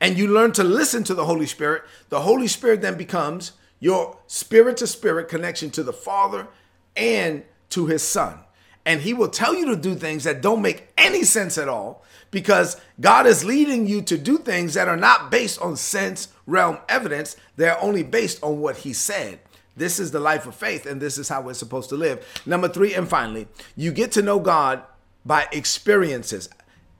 and 0.00 0.16
you 0.16 0.28
learn 0.28 0.52
to 0.52 0.64
listen 0.64 1.04
to 1.04 1.14
the 1.14 1.26
Holy 1.26 1.46
Spirit, 1.46 1.82
the 2.08 2.20
Holy 2.20 2.48
Spirit 2.48 2.80
then 2.80 2.96
becomes 2.96 3.52
your 3.80 4.18
spirit 4.26 4.76
to 4.78 4.86
spirit 4.86 5.28
connection 5.28 5.70
to 5.70 5.82
the 5.82 5.92
Father 5.92 6.48
and 6.96 7.44
to 7.70 7.86
his 7.86 8.02
Son. 8.02 8.38
And 8.86 9.02
he 9.02 9.12
will 9.12 9.28
tell 9.28 9.54
you 9.54 9.66
to 9.66 9.76
do 9.76 9.94
things 9.94 10.24
that 10.24 10.40
don't 10.40 10.62
make 10.62 10.88
any 10.96 11.22
sense 11.24 11.58
at 11.58 11.68
all 11.68 12.04
because 12.30 12.80
God 13.00 13.26
is 13.26 13.44
leading 13.44 13.86
you 13.86 14.02
to 14.02 14.16
do 14.16 14.38
things 14.38 14.74
that 14.74 14.88
are 14.88 14.96
not 14.96 15.30
based 15.30 15.60
on 15.60 15.76
sense 15.76 16.28
realm 16.46 16.78
evidence. 16.88 17.36
They're 17.56 17.80
only 17.82 18.02
based 18.02 18.42
on 18.42 18.60
what 18.60 18.78
he 18.78 18.92
said. 18.92 19.40
This 19.76 20.00
is 20.00 20.10
the 20.10 20.20
life 20.20 20.46
of 20.46 20.54
faith, 20.54 20.84
and 20.84 21.00
this 21.00 21.16
is 21.16 21.28
how 21.28 21.40
we're 21.40 21.54
supposed 21.54 21.88
to 21.90 21.94
live. 21.94 22.42
Number 22.44 22.68
three, 22.68 22.92
and 22.94 23.08
finally, 23.08 23.46
you 23.76 23.92
get 23.92 24.12
to 24.12 24.22
know 24.22 24.38
God 24.38 24.82
by 25.24 25.46
experiences 25.52 26.48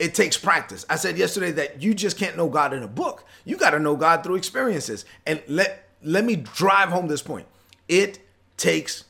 it 0.01 0.15
takes 0.15 0.39
practice. 0.39 0.87
I 0.89 0.97
said 0.97 1.19
yesterday 1.19 1.53
that 1.53 1.83
you 1.83 1.93
just 1.93 2.17
can't 2.17 2.35
know 2.35 2.49
God 2.49 2.73
in 2.73 2.83
a 2.83 2.89
book. 2.89 3.25
You 3.45 3.59
got 3.59 3.71
to 3.71 3.79
know 3.79 3.97
God 3.97 4.25
through 4.25 4.37
experiences. 4.37 5.05
And 5.27 5.43
let 5.47 5.91
let 6.03 6.25
me 6.25 6.37
drive 6.37 6.89
home 6.89 7.07
this 7.07 7.21
point. 7.21 7.47
It 7.87 8.19
takes 8.57 9.05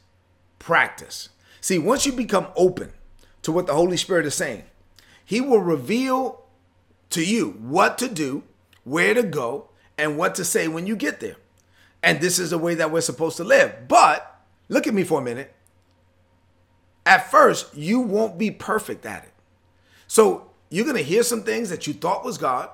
practice. 0.58 1.28
See, 1.60 1.78
once 1.78 2.06
you 2.06 2.12
become 2.12 2.48
open 2.56 2.92
to 3.42 3.52
what 3.52 3.66
the 3.66 3.74
Holy 3.74 3.96
Spirit 3.96 4.26
is 4.26 4.34
saying, 4.34 4.64
he 5.24 5.40
will 5.40 5.60
reveal 5.60 6.44
to 7.10 7.24
you 7.24 7.50
what 7.60 7.98
to 7.98 8.08
do, 8.08 8.44
where 8.84 9.14
to 9.14 9.22
go, 9.22 9.68
and 9.98 10.16
what 10.16 10.34
to 10.36 10.44
say 10.44 10.68
when 10.68 10.86
you 10.86 10.96
get 10.96 11.20
there. 11.20 11.36
And 12.02 12.20
this 12.20 12.38
is 12.38 12.50
the 12.50 12.58
way 12.58 12.74
that 12.76 12.90
we're 12.90 13.00
supposed 13.02 13.36
to 13.36 13.44
live. 13.44 13.88
But 13.88 14.40
look 14.68 14.86
at 14.86 14.94
me 14.94 15.04
for 15.04 15.20
a 15.20 15.24
minute. 15.24 15.54
At 17.04 17.30
first, 17.30 17.74
you 17.76 18.00
won't 18.00 18.38
be 18.38 18.50
perfect 18.50 19.04
at 19.04 19.24
it. 19.24 19.32
So 20.06 20.50
you're 20.70 20.84
going 20.84 20.96
to 20.96 21.02
hear 21.02 21.22
some 21.22 21.42
things 21.42 21.68
that 21.70 21.86
you 21.86 21.92
thought 21.92 22.24
was 22.24 22.38
God 22.38 22.70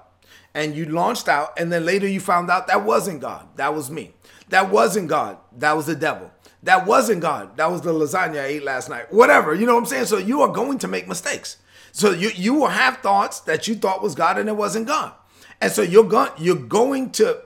and 0.55 0.75
you 0.75 0.87
launched 0.87 1.29
out 1.29 1.59
and 1.59 1.73
then 1.73 1.85
later 1.85 2.07
you 2.07 2.21
found 2.21 2.51
out 2.51 2.67
that 2.69 2.85
wasn't 2.85 3.21
God. 3.21 3.49
That 3.57 3.75
was 3.75 3.91
me. 3.91 4.15
That 4.49 4.71
wasn't 4.71 5.09
God. 5.09 5.39
That 5.59 5.77
was 5.77 5.87
the 5.87 5.97
devil. 5.97 6.31
That 6.67 6.85
wasn't 6.85 7.23
God. 7.23 7.57
That 7.57 7.71
was 7.71 7.83
the 7.83 7.93
lasagna 7.93 8.41
I 8.41 8.47
ate 8.47 8.65
last 8.65 8.91
night. 8.91 9.13
Whatever. 9.13 9.55
You 9.55 9.67
know 9.67 9.75
what 9.75 9.83
I'm 9.83 9.87
saying? 9.87 10.07
So 10.07 10.19
you 10.19 10.43
are 10.43 10.53
going 10.53 10.79
to 10.81 10.89
make 10.89 11.07
mistakes. 11.07 11.59
So 11.93 12.11
you 12.11 12.31
you 12.35 12.55
will 12.55 12.67
have 12.67 12.99
thoughts 12.99 13.39
that 13.41 13.69
you 13.69 13.77
thought 13.77 14.03
was 14.03 14.17
God 14.17 14.37
and 14.37 14.49
it 14.49 14.57
wasn't 14.57 14.89
God. 14.89 15.13
And 15.61 15.71
so 15.71 15.83
you're 15.83 16.03
going 16.03 16.33
you're 16.37 16.57
going 16.57 17.11
to 17.13 17.41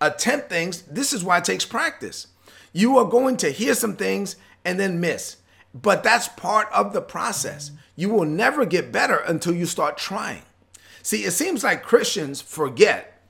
attempt 0.00 0.50
things. 0.50 0.82
This 0.82 1.12
is 1.12 1.24
why 1.24 1.38
it 1.38 1.44
takes 1.44 1.64
practice. 1.64 2.28
You 2.72 2.96
are 2.98 3.04
going 3.04 3.38
to 3.38 3.50
hear 3.50 3.74
some 3.74 3.96
things 3.96 4.36
and 4.64 4.78
then 4.78 5.00
miss. 5.00 5.38
But 5.74 6.04
that's 6.04 6.28
part 6.28 6.68
of 6.72 6.92
the 6.92 7.02
process. 7.02 7.72
You 7.96 8.10
will 8.10 8.24
never 8.24 8.64
get 8.64 8.92
better 8.92 9.16
until 9.16 9.52
you 9.52 9.66
start 9.66 9.98
trying. 9.98 10.42
See, 11.02 11.24
it 11.24 11.32
seems 11.32 11.64
like 11.64 11.82
Christians 11.82 12.40
forget 12.40 13.20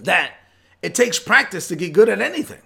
that 0.00 0.34
it 0.82 0.94
takes 0.94 1.18
practice 1.18 1.66
to 1.68 1.76
get 1.76 1.94
good 1.94 2.10
at 2.10 2.20
anything. 2.20 2.60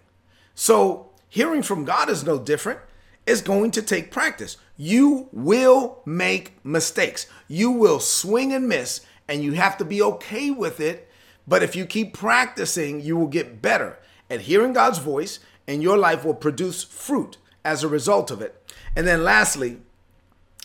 So, 0.57 1.10
hearing 1.31 1.63
from 1.63 1.87
God 1.87 2.11
is 2.11 2.27
no 2.27 2.39
different. 2.39 2.81
It's 3.27 3.41
going 3.41 3.71
to 3.73 3.83
take 3.83 4.11
practice. 4.11 4.59
You 4.77 5.29
will 5.33 6.03
make 6.05 6.63
mistakes. 6.65 7.27
You 7.49 7.71
will 7.71 8.01
swing 8.01 8.53
and 8.53 8.69
miss, 8.69 9.01
and 9.29 9.43
you 9.43 9.53
have 9.53 9.79
to 9.79 9.85
be 9.85 10.03
okay 10.03 10.51
with 10.51 10.81
it. 10.81 11.09
But 11.47 11.63
if 11.63 11.75
you 11.75 11.87
keep 11.87 12.13
practicing, 12.13 13.01
you 13.01 13.17
will 13.17 13.29
get 13.29 13.63
better 13.63 13.99
at 14.29 14.43
hearing 14.43 14.73
God's 14.73 14.99
voice, 14.99 15.39
and 15.67 15.83
your 15.83 15.97
life 15.97 16.25
will 16.25 16.35
produce 16.35 16.83
fruit 16.85 17.39
as 17.65 17.83
a 17.83 17.89
result 17.89 18.31
of 18.31 18.43
it. 18.43 18.73
And 18.97 19.07
then, 19.07 19.23
lastly, 19.23 19.79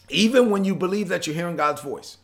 even 0.10 0.50
when 0.50 0.64
you 0.64 0.76
believe 0.76 1.08
that 1.10 1.28
you're 1.28 1.36
hearing 1.36 1.56
God's 1.56 1.82
voice, 1.82 2.18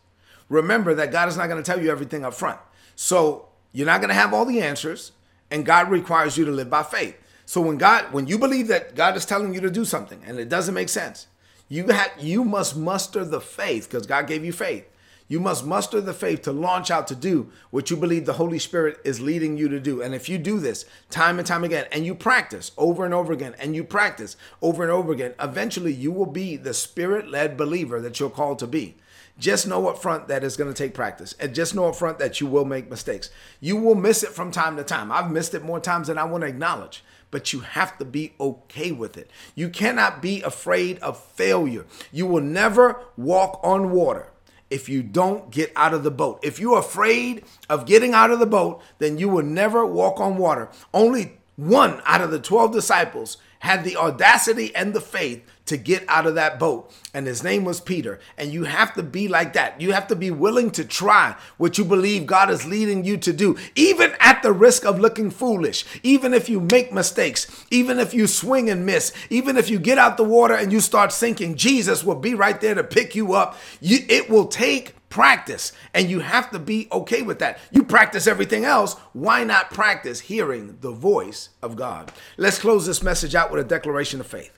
remember 0.49 0.93
that 0.95 1.11
God 1.11 1.27
is 1.27 1.37
not 1.37 1.47
going 1.47 1.61
to 1.61 1.71
tell 1.71 1.81
you 1.81 1.91
everything 1.91 2.25
up 2.25 2.33
front. 2.33 2.59
So 2.95 3.49
you're 3.71 3.85
not 3.85 4.01
going 4.01 4.09
to 4.09 4.15
have 4.15 4.33
all 4.33 4.45
the 4.45 4.61
answers, 4.61 5.11
and 5.49 5.65
God 5.65 5.89
requires 5.89 6.37
you 6.37 6.45
to 6.45 6.51
live 6.51 6.69
by 6.69 6.83
faith. 6.83 7.17
So 7.51 7.59
when 7.59 7.77
God, 7.77 8.13
when 8.13 8.27
you 8.27 8.37
believe 8.37 8.69
that 8.69 8.95
God 8.95 9.17
is 9.17 9.25
telling 9.25 9.53
you 9.53 9.59
to 9.59 9.69
do 9.69 9.83
something 9.83 10.23
and 10.25 10.39
it 10.39 10.47
doesn't 10.47 10.73
make 10.73 10.87
sense, 10.87 11.27
you 11.67 11.85
have 11.89 12.13
you 12.17 12.45
must 12.45 12.77
muster 12.77 13.25
the 13.25 13.41
faith 13.41 13.89
because 13.89 14.07
God 14.07 14.25
gave 14.25 14.45
you 14.45 14.53
faith. 14.53 14.87
You 15.27 15.41
must 15.41 15.65
muster 15.65 15.99
the 15.99 16.13
faith 16.13 16.43
to 16.43 16.53
launch 16.53 16.89
out 16.89 17.09
to 17.09 17.15
do 17.15 17.51
what 17.69 17.91
you 17.91 17.97
believe 17.97 18.25
the 18.25 18.39
Holy 18.39 18.57
Spirit 18.57 19.01
is 19.03 19.19
leading 19.19 19.57
you 19.57 19.67
to 19.67 19.81
do. 19.81 20.01
And 20.01 20.15
if 20.15 20.29
you 20.29 20.37
do 20.37 20.61
this 20.61 20.85
time 21.09 21.39
and 21.39 21.45
time 21.45 21.65
again, 21.65 21.87
and 21.91 22.05
you 22.05 22.15
practice 22.15 22.71
over 22.77 23.03
and 23.03 23.13
over 23.13 23.33
again, 23.33 23.53
and 23.59 23.75
you 23.75 23.83
practice 23.83 24.37
over 24.61 24.81
and 24.81 24.91
over 24.91 25.11
again, 25.11 25.33
eventually 25.37 25.91
you 25.91 26.13
will 26.13 26.27
be 26.27 26.55
the 26.55 26.73
spirit 26.73 27.27
led 27.27 27.57
believer 27.57 27.99
that 27.99 28.17
you're 28.17 28.29
called 28.29 28.59
to 28.59 28.67
be. 28.67 28.95
Just 29.37 29.67
know 29.67 29.89
up 29.89 30.01
front 30.01 30.29
that 30.29 30.45
it's 30.45 30.55
going 30.55 30.73
to 30.73 30.83
take 30.83 30.93
practice. 30.93 31.35
And 31.37 31.53
just 31.53 31.75
know 31.75 31.89
up 31.89 31.95
front 31.97 32.17
that 32.19 32.39
you 32.39 32.47
will 32.47 32.63
make 32.63 32.89
mistakes. 32.89 33.29
You 33.59 33.75
will 33.75 33.95
miss 33.95 34.23
it 34.23 34.29
from 34.29 34.51
time 34.51 34.77
to 34.77 34.85
time. 34.85 35.11
I've 35.11 35.31
missed 35.31 35.53
it 35.53 35.63
more 35.63 35.81
times 35.81 36.07
than 36.07 36.17
I 36.17 36.23
want 36.23 36.43
to 36.43 36.47
acknowledge. 36.47 37.03
But 37.31 37.53
you 37.53 37.61
have 37.61 37.97
to 37.97 38.05
be 38.05 38.33
okay 38.39 38.91
with 38.91 39.17
it. 39.17 39.31
You 39.55 39.69
cannot 39.69 40.21
be 40.21 40.41
afraid 40.41 40.99
of 40.99 41.21
failure. 41.23 41.85
You 42.11 42.25
will 42.25 42.41
never 42.41 42.99
walk 43.17 43.59
on 43.63 43.91
water 43.91 44.27
if 44.69 44.87
you 44.87 45.03
don't 45.03 45.51
get 45.51 45.71
out 45.75 45.93
of 45.93 46.03
the 46.03 46.11
boat. 46.11 46.39
If 46.43 46.59
you're 46.59 46.79
afraid 46.79 47.43
of 47.69 47.85
getting 47.85 48.13
out 48.13 48.31
of 48.31 48.39
the 48.39 48.45
boat, 48.45 48.81
then 48.99 49.17
you 49.17 49.29
will 49.29 49.43
never 49.43 49.85
walk 49.85 50.19
on 50.19 50.37
water. 50.37 50.69
Only 50.93 51.37
one 51.55 52.01
out 52.05 52.21
of 52.21 52.31
the 52.31 52.39
12 52.39 52.71
disciples 52.73 53.37
had 53.61 53.83
the 53.83 53.95
audacity 53.95 54.75
and 54.75 54.93
the 54.93 55.01
faith 55.01 55.43
to 55.67 55.77
get 55.77 56.03
out 56.07 56.25
of 56.25 56.35
that 56.35 56.59
boat. 56.59 56.91
And 57.13 57.27
his 57.27 57.43
name 57.43 57.63
was 57.63 57.79
Peter. 57.79 58.19
And 58.35 58.51
you 58.51 58.63
have 58.63 58.93
to 58.95 59.03
be 59.03 59.27
like 59.27 59.53
that. 59.53 59.79
You 59.79 59.93
have 59.93 60.07
to 60.07 60.15
be 60.15 60.31
willing 60.31 60.71
to 60.71 60.83
try 60.83 61.35
what 61.57 61.77
you 61.77 61.85
believe 61.85 62.25
God 62.25 62.49
is 62.49 62.65
leading 62.65 63.05
you 63.05 63.17
to 63.17 63.31
do, 63.31 63.55
even 63.75 64.13
at 64.19 64.41
the 64.41 64.51
risk 64.51 64.83
of 64.83 64.99
looking 64.99 65.29
foolish, 65.29 65.85
even 66.01 66.33
if 66.33 66.49
you 66.49 66.59
make 66.59 66.91
mistakes, 66.91 67.65
even 67.69 67.99
if 67.99 68.15
you 68.15 68.25
swing 68.25 68.69
and 68.69 68.85
miss, 68.85 69.13
even 69.29 69.55
if 69.55 69.69
you 69.69 69.77
get 69.77 69.99
out 69.99 70.17
the 70.17 70.23
water 70.23 70.55
and 70.55 70.73
you 70.73 70.81
start 70.81 71.11
sinking, 71.11 71.55
Jesus 71.55 72.03
will 72.03 72.15
be 72.15 72.33
right 72.33 72.59
there 72.59 72.75
to 72.75 72.83
pick 72.83 73.15
you 73.15 73.33
up. 73.33 73.57
You, 73.79 73.99
it 74.09 74.27
will 74.27 74.47
take 74.47 74.95
practice 75.11 75.73
and 75.93 76.09
you 76.09 76.21
have 76.21 76.49
to 76.51 76.57
be 76.57 76.87
okay 76.91 77.21
with 77.21 77.37
that. 77.39 77.59
You 77.69 77.83
practice 77.83 78.25
everything 78.25 78.65
else. 78.65 78.95
Why 79.13 79.43
not 79.43 79.69
practice 79.69 80.21
hearing 80.21 80.77
the 80.81 80.91
voice 80.91 81.49
of 81.61 81.75
God? 81.75 82.11
Let's 82.37 82.57
close 82.57 82.87
this 82.87 83.03
message 83.03 83.35
out 83.35 83.51
with 83.51 83.63
a 83.63 83.67
declaration 83.67 84.19
of 84.19 84.25
faith. 84.25 84.57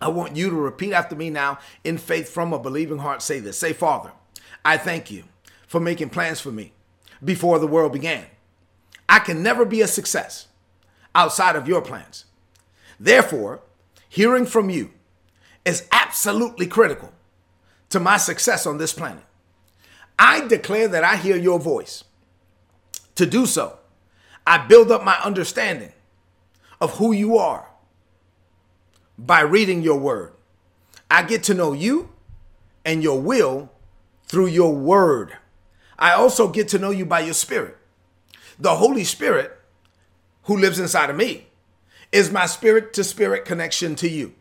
I 0.00 0.08
want 0.08 0.36
you 0.36 0.48
to 0.50 0.56
repeat 0.56 0.92
after 0.92 1.16
me 1.16 1.30
now 1.30 1.58
in 1.82 1.98
faith 1.98 2.28
from 2.30 2.52
a 2.52 2.58
believing 2.58 2.98
heart. 2.98 3.22
Say 3.22 3.40
this 3.40 3.58
Say, 3.58 3.72
Father, 3.72 4.12
I 4.64 4.76
thank 4.76 5.10
you 5.10 5.24
for 5.66 5.80
making 5.80 6.10
plans 6.10 6.40
for 6.40 6.52
me 6.52 6.72
before 7.24 7.58
the 7.58 7.66
world 7.66 7.92
began. 7.92 8.26
I 9.08 9.18
can 9.18 9.42
never 9.42 9.64
be 9.64 9.80
a 9.80 9.88
success 9.88 10.46
outside 11.14 11.56
of 11.56 11.66
your 11.66 11.82
plans. 11.82 12.26
Therefore, 12.98 13.62
hearing 14.08 14.46
from 14.46 14.70
you 14.70 14.92
is 15.64 15.88
absolutely 15.90 16.66
critical 16.66 17.12
to 17.88 17.98
my 17.98 18.16
success 18.16 18.66
on 18.66 18.78
this 18.78 18.92
planet. 18.92 19.24
I 20.20 20.46
declare 20.46 20.86
that 20.86 21.02
I 21.02 21.16
hear 21.16 21.36
your 21.36 21.58
voice. 21.58 22.04
To 23.14 23.24
do 23.24 23.46
so, 23.46 23.78
I 24.46 24.66
build 24.66 24.92
up 24.92 25.02
my 25.02 25.18
understanding 25.24 25.92
of 26.78 26.98
who 26.98 27.12
you 27.12 27.38
are 27.38 27.70
by 29.18 29.40
reading 29.40 29.80
your 29.80 29.98
word. 29.98 30.32
I 31.10 31.22
get 31.22 31.42
to 31.44 31.54
know 31.54 31.72
you 31.72 32.10
and 32.84 33.02
your 33.02 33.18
will 33.18 33.70
through 34.24 34.48
your 34.48 34.74
word. 34.74 35.38
I 35.98 36.12
also 36.12 36.48
get 36.48 36.68
to 36.68 36.78
know 36.78 36.90
you 36.90 37.06
by 37.06 37.20
your 37.20 37.34
spirit. 37.34 37.78
The 38.58 38.76
Holy 38.76 39.04
Spirit, 39.04 39.58
who 40.44 40.56
lives 40.56 40.78
inside 40.78 41.08
of 41.08 41.16
me, 41.16 41.46
is 42.12 42.30
my 42.30 42.44
spirit 42.44 42.92
to 42.92 43.04
spirit 43.04 43.46
connection 43.46 43.94
to 43.96 44.08
you. 44.08 44.34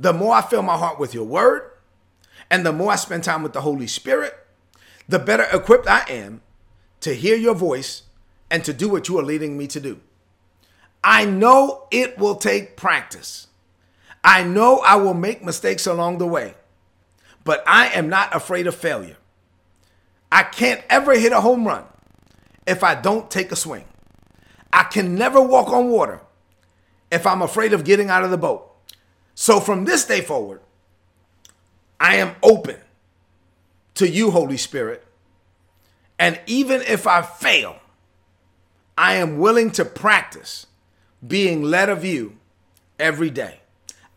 The 0.00 0.12
more 0.12 0.34
I 0.34 0.42
fill 0.42 0.62
my 0.62 0.76
heart 0.76 0.98
with 0.98 1.14
your 1.14 1.24
word, 1.24 1.70
and 2.50 2.66
the 2.66 2.72
more 2.72 2.90
I 2.90 2.96
spend 2.96 3.22
time 3.22 3.44
with 3.44 3.52
the 3.52 3.60
Holy 3.60 3.86
Spirit, 3.86 4.43
the 5.08 5.18
better 5.18 5.46
equipped 5.52 5.88
I 5.88 6.04
am 6.08 6.40
to 7.00 7.14
hear 7.14 7.36
your 7.36 7.54
voice 7.54 8.02
and 8.50 8.64
to 8.64 8.72
do 8.72 8.88
what 8.88 9.08
you 9.08 9.18
are 9.18 9.22
leading 9.22 9.58
me 9.58 9.66
to 9.68 9.80
do. 9.80 10.00
I 11.02 11.24
know 11.24 11.86
it 11.90 12.18
will 12.18 12.36
take 12.36 12.76
practice. 12.76 13.48
I 14.22 14.42
know 14.42 14.78
I 14.78 14.96
will 14.96 15.14
make 15.14 15.44
mistakes 15.44 15.86
along 15.86 16.18
the 16.18 16.26
way, 16.26 16.54
but 17.44 17.62
I 17.66 17.88
am 17.88 18.08
not 18.08 18.34
afraid 18.34 18.66
of 18.66 18.74
failure. 18.74 19.18
I 20.32 20.42
can't 20.42 20.82
ever 20.88 21.18
hit 21.18 21.32
a 21.32 21.42
home 21.42 21.66
run 21.66 21.84
if 22.66 22.82
I 22.82 22.94
don't 22.94 23.30
take 23.30 23.52
a 23.52 23.56
swing. 23.56 23.84
I 24.72 24.84
can 24.84 25.14
never 25.14 25.40
walk 25.40 25.68
on 25.68 25.90
water 25.90 26.20
if 27.12 27.26
I'm 27.26 27.42
afraid 27.42 27.72
of 27.72 27.84
getting 27.84 28.08
out 28.08 28.24
of 28.24 28.30
the 28.30 28.38
boat. 28.38 28.70
So 29.34 29.60
from 29.60 29.84
this 29.84 30.06
day 30.06 30.22
forward, 30.22 30.60
I 32.00 32.16
am 32.16 32.34
open 32.42 32.78
to 33.94 34.08
you, 34.08 34.30
Holy 34.30 34.56
Spirit. 34.56 35.04
And 36.18 36.40
even 36.46 36.82
if 36.82 37.06
I 37.06 37.22
fail, 37.22 37.76
I 38.96 39.14
am 39.14 39.38
willing 39.38 39.70
to 39.72 39.84
practice 39.84 40.66
being 41.26 41.62
led 41.62 41.88
of 41.88 42.04
you 42.04 42.36
every 42.98 43.30
day. 43.30 43.60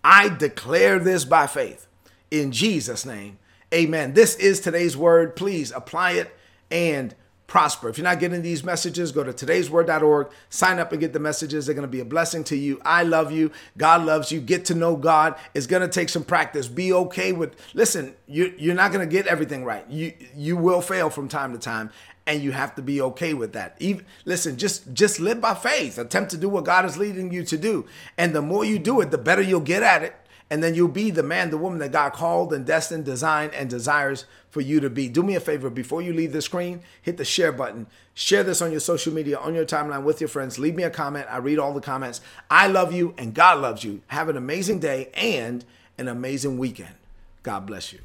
I 0.04 0.30
declare 0.30 1.00
this 1.00 1.26
by 1.26 1.48
faith 1.48 1.88
in 2.30 2.52
Jesus' 2.52 3.06
name. 3.06 3.40
Amen. 3.74 4.14
This 4.14 4.36
is 4.36 4.60
today's 4.60 4.96
word. 4.96 5.36
Please 5.36 5.72
apply 5.72 6.12
it 6.12 6.34
and 6.72 7.14
prosper. 7.48 7.88
If 7.90 7.98
you're 7.98 8.04
not 8.04 8.20
getting 8.20 8.42
these 8.42 8.64
messages, 8.64 9.12
go 9.12 9.24
to 9.24 9.32
today'sword.org, 9.32 10.30
sign 10.50 10.80
up 10.80 10.92
and 10.92 11.00
get 11.00 11.14
the 11.14 11.20
messages. 11.20 11.66
They're 11.66 11.76
going 11.76 11.88
to 11.88 11.92
be 11.92 12.02
a 12.02 12.06
blessing 12.06 12.44
to 12.46 12.58
you. 12.58 12.80
I 12.84 13.04
love 13.04 13.32
you. 13.32 13.52
God 13.78 14.06
loves 14.06 14.32
you. 14.32 14.42
Get 14.42 14.66
to 14.66 14.76
know 14.76 14.96
God. 14.96 15.36
It's 15.54 15.66
going 15.66 15.82
to 15.82 15.88
take 15.88 16.10
some 16.10 16.24
practice. 16.24 16.68
Be 16.68 16.92
okay 16.94 17.32
with, 17.32 17.56
listen, 17.74 18.16
you, 18.28 18.54
you're 18.58 18.76
not 18.76 18.92
going 18.92 19.08
to 19.08 19.12
get 19.12 19.28
everything 19.28 19.64
right. 19.64 19.90
You, 19.90 20.14
you 20.36 20.58
will 20.58 20.82
fail 20.82 21.10
from 21.10 21.30
time 21.30 21.54
to 21.54 21.60
time 21.60 21.92
and 22.28 22.44
you 22.44 22.52
have 22.52 22.76
to 22.76 22.82
be 22.82 23.02
okay 23.02 23.34
with 23.34 23.54
that. 23.54 23.78
Even, 23.80 24.06
listen, 24.26 24.58
just 24.58 24.94
just 24.94 25.18
live 25.18 25.40
by 25.40 25.54
faith. 25.54 25.98
Attempt 25.98 26.32
to 26.32 26.38
do 26.38 26.50
what 26.50 26.66
God 26.66 26.84
is 26.84 26.98
leading 26.98 27.32
you 27.32 27.44
to 27.46 27.58
do. 27.58 27.86
And 28.18 28.36
the 28.36 28.42
more 28.42 28.66
you 28.66 28.78
do 28.78 29.00
it, 29.00 29.12
the 29.12 29.18
better 29.18 29.42
you'll 29.42 29.62
get 29.62 29.82
at 29.82 30.04
it 30.04 30.14
and 30.50 30.64
then 30.64 30.76
you'll 30.76 30.88
be 30.88 31.12
the 31.12 31.24
man, 31.24 31.50
the 31.50 31.58
woman 31.58 31.80
that 31.80 31.92
God 31.92 32.14
called 32.14 32.54
and 32.54 32.66
destined, 32.66 33.06
designed, 33.06 33.54
and 33.54 33.70
desires 33.70 34.26
for 34.50 34.62
you 34.62 34.80
to 34.80 34.90
be. 34.90 35.10
Do 35.10 35.24
me 35.24 35.36
a 35.36 35.40
favor 35.40 35.70
before 35.70 36.02
you 36.02 36.14
leave 36.14 36.32
the 36.32 36.42
screen, 36.42 36.82
hit 37.02 37.18
the 37.18 37.26
share 37.26 37.52
button. 37.52 37.88
Share 38.14 38.44
this 38.44 38.62
on 38.62 38.72
your 38.72 38.80
social 38.80 39.14
media, 39.14 39.38
on 39.38 39.54
your 39.54 39.66
timeline 39.66 40.04
with 40.04 40.22
your 40.22 40.30
friends. 40.30 40.58
Leave 40.58 40.76
me 40.76 40.84
a 40.84 40.90
comment. 40.90 41.28
I 41.30 41.38
read 41.38 41.60
all 41.60 41.74
the 41.74 41.82
comments. 41.82 42.22
I 42.50 42.68
love 42.68 42.94
you 42.94 43.14
and 43.18 43.34
God 43.34 43.60
loves 43.60 43.84
you. 43.84 44.02
Have 44.08 44.30
an 44.30 44.38
amazing 44.38 44.80
day 44.80 45.10
and 45.14 45.64
an 45.98 46.08
amazing 46.08 46.58
weekend. 46.58 46.96
God 47.44 47.66
bless 47.66 47.94
you. 47.94 48.00